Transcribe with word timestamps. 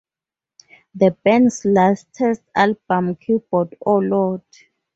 The 0.95 1.11
band's 1.23 1.63
latest 1.63 2.41
album 2.55 3.17
Keyboard, 3.17 3.77
Oh 3.85 3.97
Lord! 3.99 4.41